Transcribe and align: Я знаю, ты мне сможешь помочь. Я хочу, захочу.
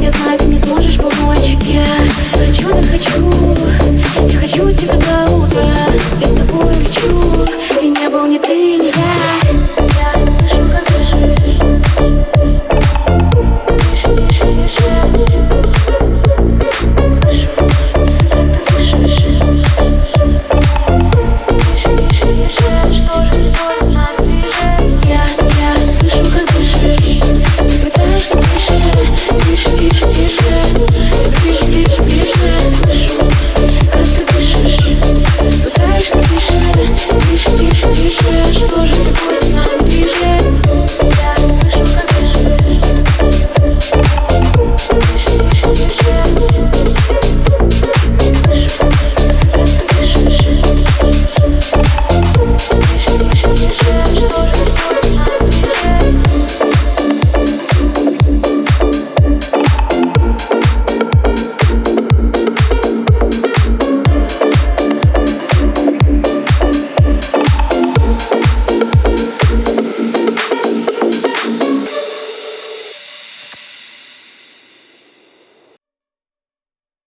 Я 0.00 0.10
знаю, 0.10 0.38
ты 0.38 0.44
мне 0.46 0.58
сможешь 0.58 0.96
помочь. 0.96 1.56
Я 1.62 1.84
хочу, 2.32 2.68
захочу. 2.68 3.45